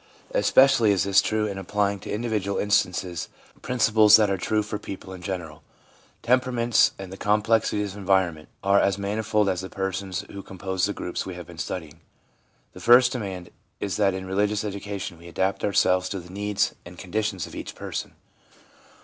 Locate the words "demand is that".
13.11-14.15